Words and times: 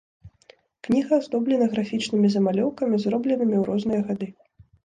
Кніга 0.85 1.11
аздоблена 1.21 1.67
графічнымі 1.75 2.27
замалёўкамі, 2.37 2.95
зробленымі 3.05 3.55
ў 3.59 3.63
розныя 3.73 4.01
гады. 4.09 4.27